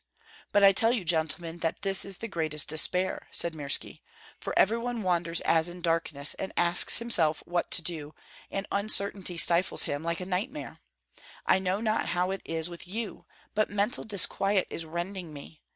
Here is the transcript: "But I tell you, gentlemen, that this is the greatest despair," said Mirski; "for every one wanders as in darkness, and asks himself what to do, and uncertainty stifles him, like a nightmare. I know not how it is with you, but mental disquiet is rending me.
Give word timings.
"But 0.51 0.63
I 0.63 0.71
tell 0.71 0.91
you, 0.91 1.05
gentlemen, 1.05 1.59
that 1.59 1.83
this 1.83 2.03
is 2.05 2.17
the 2.17 2.27
greatest 2.27 2.67
despair," 2.67 3.27
said 3.31 3.53
Mirski; 3.53 4.01
"for 4.39 4.51
every 4.57 4.79
one 4.79 5.03
wanders 5.03 5.41
as 5.41 5.69
in 5.69 5.79
darkness, 5.79 6.33
and 6.39 6.51
asks 6.57 6.97
himself 6.97 7.43
what 7.45 7.69
to 7.69 7.83
do, 7.83 8.15
and 8.49 8.65
uncertainty 8.71 9.37
stifles 9.37 9.83
him, 9.83 10.01
like 10.03 10.19
a 10.19 10.25
nightmare. 10.25 10.79
I 11.45 11.59
know 11.59 11.81
not 11.81 12.07
how 12.07 12.31
it 12.31 12.41
is 12.45 12.67
with 12.67 12.87
you, 12.87 13.27
but 13.53 13.69
mental 13.69 14.03
disquiet 14.03 14.65
is 14.71 14.85
rending 14.87 15.33
me. 15.33 15.61